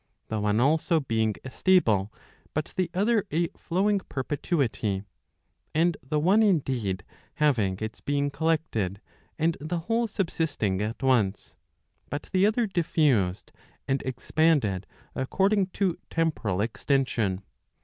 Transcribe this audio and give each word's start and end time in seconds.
The 0.29 0.39
one 0.39 0.59
also 0.59 0.99
being 0.99 1.35
a 1.45 1.51
stable, 1.51 2.11
but 2.55 2.73
the 2.75 2.89
other 2.91 3.23
a 3.29 3.49
flowing 3.49 3.99
perpetuity. 4.09 5.03
And 5.75 5.95
the 6.01 6.17
one 6.19 6.41
indeed 6.41 7.03
having 7.35 7.77
its 7.79 8.01
being 8.01 8.31
collected, 8.31 8.99
and 9.37 9.55
the 9.61 9.81
whole 9.81 10.07
subsisting 10.07 10.81
at 10.81 11.03
once, 11.03 11.53
but 12.09 12.31
the 12.33 12.47
other 12.47 12.65
diffused, 12.65 13.51
and 13.87 14.01
expanded 14.01 14.87
according 15.13 15.67
to 15.67 15.99
temporal 16.09 16.61
extension. 16.61 17.43